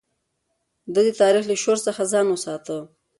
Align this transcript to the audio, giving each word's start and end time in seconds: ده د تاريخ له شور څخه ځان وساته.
ده 0.93 1.01
د 1.07 1.09
تاريخ 1.21 1.43
له 1.47 1.55
شور 1.63 1.77
څخه 1.87 2.01
ځان 2.11 2.25
وساته. 2.29 2.77